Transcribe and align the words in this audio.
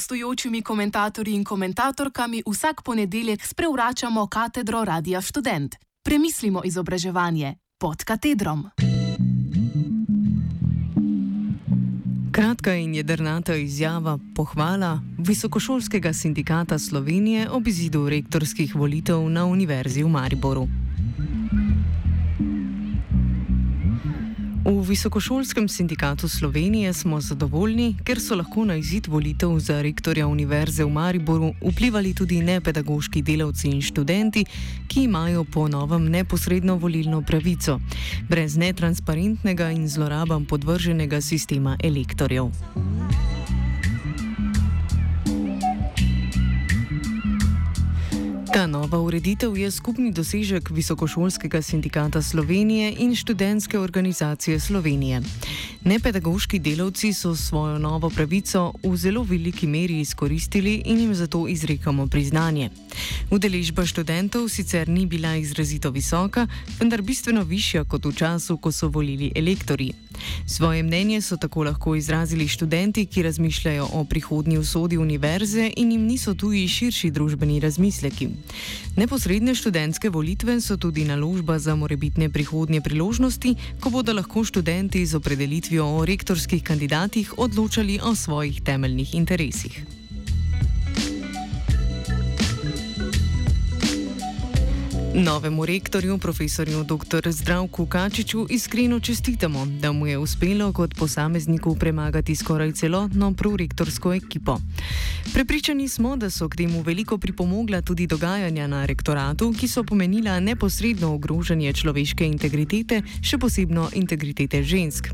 gostujočimi 0.00 0.62
komentatorji 0.62 1.34
in 1.34 1.44
komentatorkami 1.44 2.42
vsak 2.46 2.82
ponedeljek 2.82 3.44
sprevračamo 3.46 4.26
katedro 4.26 4.84
Radia 4.84 5.20
Student. 5.20 5.76
Premislimo 6.04 6.62
izobraževanje 6.64 7.54
pod 7.78 8.04
katedrom. 8.04 8.64
Kratka 12.32 12.74
in 12.74 12.94
jedrnata 12.94 13.54
izjava 13.54 14.18
pohvala 14.36 15.00
Visokošolskega 15.18 16.12
sindikata 16.12 16.78
Slovenije 16.78 17.50
ob 17.50 17.68
izidu 17.68 18.08
rektorskih 18.08 18.74
volitev 18.74 19.28
na 19.28 19.44
Univerzi 19.44 20.02
v 20.02 20.08
Mariboru. 20.08 20.68
V 24.70 24.86
Visokošolskem 24.86 25.68
sindikatu 25.68 26.28
Slovenije 26.28 26.92
smo 26.94 27.20
zadovoljni, 27.20 27.96
ker 28.06 28.20
so 28.22 28.36
lahko 28.38 28.62
na 28.64 28.76
izid 28.78 29.08
volitev 29.10 29.58
za 29.58 29.82
rektorja 29.82 30.28
Univerze 30.30 30.84
v 30.84 30.90
Mariboru 30.94 31.50
vplivali 31.58 32.14
tudi 32.14 32.38
nepedagoški 32.42 33.22
delavci 33.22 33.66
in 33.66 33.82
študenti, 33.82 34.44
ki 34.86 35.02
imajo 35.10 35.44
po 35.44 35.66
novem 35.68 36.06
neposredno 36.06 36.76
volilno 36.78 37.22
pravico, 37.22 37.80
brez 38.28 38.56
netransparentnega 38.56 39.70
in 39.74 39.88
zlorabam 39.88 40.46
podvrženega 40.46 41.20
sistema 41.20 41.76
elektorjev. 41.82 42.54
Ta 48.52 48.66
nova 48.66 48.98
ureditev 48.98 49.58
je 49.58 49.70
skupni 49.70 50.10
dosežek 50.12 50.70
Visokošolskega 50.70 51.62
sindikata 51.62 52.22
Slovenije 52.22 52.94
in 52.98 53.14
študentske 53.14 53.78
organizacije 53.78 54.60
Slovenije. 54.60 55.22
Nepedagoški 55.84 56.58
delavci 56.58 57.12
so 57.12 57.36
svojo 57.36 57.78
novo 57.78 58.10
pravico 58.10 58.72
v 58.82 58.96
zelo 58.96 59.22
veliki 59.22 59.66
meri 59.66 60.00
izkoristili 60.00 60.82
in 60.84 61.00
jim 61.00 61.14
zato 61.14 61.48
izrekamo 61.48 62.06
priznanje. 62.06 62.70
Udeležba 63.30 63.86
študentov 63.86 64.48
sicer 64.48 64.88
ni 64.88 65.06
bila 65.06 65.36
izrazito 65.36 65.90
visoka, 65.90 66.46
vendar 66.78 67.02
bistveno 67.02 67.42
višja 67.42 67.84
kot 67.84 68.04
v 68.04 68.12
času, 68.12 68.56
ko 68.56 68.72
so 68.72 68.88
volili 68.88 69.32
elektori. 69.34 69.92
Svoje 70.46 70.82
mnenje 70.82 71.20
so 71.20 71.36
tako 71.36 71.62
lahko 71.62 71.94
izrazili 71.94 72.48
študenti, 72.48 73.06
ki 73.06 73.22
razmišljajo 73.22 73.88
o 73.92 74.04
prihodnji 74.04 74.58
usodi 74.58 74.98
univerze 74.98 75.70
in 75.76 75.92
jim 75.92 76.06
niso 76.06 76.34
tuji 76.34 76.68
širši 76.68 77.10
družbeni 77.10 77.60
razmisleki. 77.60 78.28
Neposredne 78.96 79.54
študentske 79.54 80.10
volitve 80.10 80.60
so 80.60 80.76
tudi 80.76 81.04
naložba 81.04 81.58
za 81.58 81.74
morebitne 81.74 82.28
prihodnje 82.28 82.80
priložnosti, 82.80 83.54
ko 83.80 83.90
bodo 83.90 84.12
lahko 84.12 84.44
študenti 84.44 85.06
z 85.06 85.14
opredelitvijo 85.14 85.86
o 85.86 86.04
rektorskih 86.04 86.62
kandidatih 86.62 87.38
odločali 87.38 88.00
o 88.02 88.14
svojih 88.14 88.62
temeljnih 88.62 89.14
interesih. 89.14 89.99
Novemu 95.20 95.66
rektorju, 95.66 96.18
profesorju 96.18 96.84
dr. 96.84 97.30
Zdravku 97.30 97.86
Kačiču, 97.86 98.46
iskreno 98.50 99.00
čestitamo, 99.00 99.66
da 99.66 99.92
mu 99.92 100.06
je 100.06 100.18
uspelo 100.18 100.72
kot 100.72 100.94
posamezniku 100.94 101.76
premagati 101.76 102.36
skoraj 102.36 102.72
celotno 102.72 103.34
prorektorsko 103.34 104.14
ekipo. 104.14 104.58
Prepričani 105.34 105.88
smo, 105.88 106.16
da 106.16 106.30
so 106.30 106.48
k 106.48 106.56
temu 106.56 106.82
veliko 106.82 107.18
pripomogla 107.18 107.82
tudi 107.82 108.06
dogajanja 108.06 108.66
na 108.66 108.86
rektoratu, 108.86 109.52
ki 109.60 109.68
so 109.68 109.84
pomenila 109.84 110.40
neposredno 110.40 111.14
ogrožanje 111.14 111.72
človeške 111.72 112.26
integritete, 112.26 113.02
še 113.22 113.38
posebno 113.38 113.90
integritete 113.92 114.62
žensk. 114.62 115.12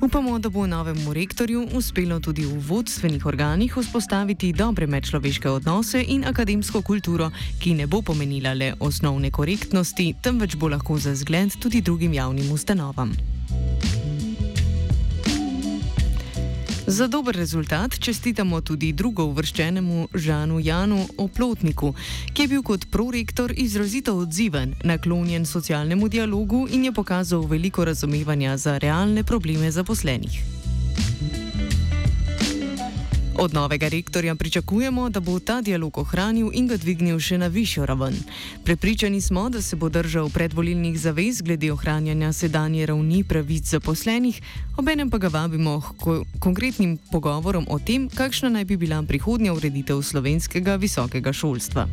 Upamo, 0.00 0.38
da 0.38 0.48
bo 0.48 0.66
novemu 0.66 1.12
rektorju 1.12 1.68
uspelo 1.72 2.20
tudi 2.20 2.44
v 2.44 2.60
vodstvenih 2.68 3.26
organih 3.26 3.76
vzpostaviti 3.76 4.52
dobre 4.52 4.86
medčloveške 4.86 5.48
odnose 5.50 6.04
in 6.08 6.24
akademsko 6.24 6.82
kulturo, 6.82 7.30
ki 7.58 7.74
ne 7.74 7.86
bo 7.86 8.02
pomenila 8.02 8.54
le 8.54 8.74
osnovne 8.80 9.30
korektnosti, 9.38 10.14
temveč 10.22 10.56
bo 10.58 10.68
lahko 10.68 10.98
za 10.98 11.14
zgled 11.14 11.54
tudi 11.62 11.80
drugim 11.80 12.12
javnim 12.12 12.50
ustanovam. 12.52 13.14
Za 16.86 17.06
dober 17.06 17.36
rezultat 17.36 17.98
čestitamo 18.00 18.60
tudi 18.60 18.92
drugo 18.92 19.24
uvrščenemu 19.24 20.08
Žanu 20.14 20.60
Janu 20.60 21.06
Oplotniku, 21.18 21.92
ki 22.32 22.42
je 22.42 22.48
bil 22.48 22.62
kot 22.62 22.88
prorektor 22.90 23.52
izrazito 23.56 24.16
odziven, 24.16 24.74
naklonjen 24.84 25.46
socialnemu 25.46 26.08
dialogu 26.08 26.66
in 26.70 26.84
je 26.84 26.92
pokazal 26.92 27.46
veliko 27.46 27.84
razumevanja 27.84 28.56
za 28.56 28.78
realne 28.78 29.24
probleme 29.24 29.70
zaposlenih. 29.70 30.67
Od 33.38 33.54
novega 33.54 33.88
rektorja 33.88 34.34
pričakujemo, 34.34 35.08
da 35.10 35.20
bo 35.20 35.38
ta 35.38 35.60
dialog 35.60 35.98
ohranil 35.98 36.50
in 36.54 36.66
ga 36.66 36.76
dvignil 36.76 37.20
še 37.22 37.38
na 37.38 37.46
višjo 37.46 37.86
raven. 37.86 38.16
Prepričani 38.64 39.20
smo, 39.20 39.46
da 39.48 39.62
se 39.62 39.76
bo 39.76 39.88
držal 39.88 40.30
predvolilnih 40.30 40.98
zavez 40.98 41.38
glede 41.42 41.70
ohranjanja 41.72 42.32
sedanje 42.32 42.86
ravni 42.86 43.22
pravic 43.24 43.70
zaposlenih, 43.70 44.42
obenem 44.76 45.10
pa 45.10 45.18
ga 45.18 45.28
vabimo 45.28 45.78
k 46.02 46.18
konkretnim 46.42 46.98
pogovorom 47.12 47.66
o 47.70 47.78
tem, 47.78 48.08
kakšna 48.10 48.50
naj 48.50 48.64
bi 48.64 48.76
bila 48.76 49.02
prihodnja 49.02 49.54
ureditev 49.54 50.02
slovenskega 50.02 50.74
visokega 50.76 51.32
šolstva. 51.32 51.86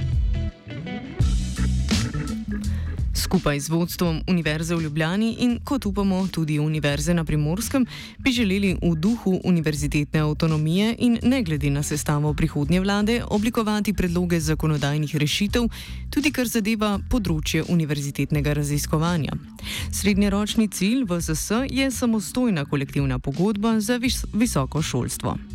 Skupaj 3.25 3.59
z 3.59 3.69
vodstvom 3.69 4.22
Univerze 4.30 4.75
v 4.75 4.81
Ljubljani 4.86 5.36
in, 5.40 5.58
kot 5.66 5.86
upamo, 5.86 6.28
tudi 6.28 6.59
Univerze 6.59 7.13
na 7.13 7.24
Primorskem, 7.25 7.86
bi 8.18 8.31
želeli 8.31 8.78
v 8.81 8.91
duhu 8.96 9.40
univerzitetne 9.44 10.19
avtonomije 10.19 10.96
in 11.00 11.18
ne 11.24 11.41
glede 11.44 11.69
na 11.69 11.84
sestavo 11.84 12.34
prihodnje 12.34 12.80
vlade 12.80 13.24
oblikovati 13.28 13.94
predloge 13.94 14.40
zakonodajnih 14.40 15.16
rešitev, 15.16 15.66
tudi 16.13 16.31
kar 16.31 16.46
zadeva 16.46 17.00
področje 17.09 17.66
univerzitetnega 17.66 18.53
raziskovanja. 18.53 19.34
Srednjeročni 19.92 20.68
cilj 20.68 21.03
VSS 21.09 21.66
je 21.69 21.92
samostojna 21.92 22.69
kolektivna 22.69 23.19
pogodba 23.19 23.80
za 23.80 23.97
vis 23.97 24.22
visoko 24.34 24.81
šolstvo. 24.81 25.55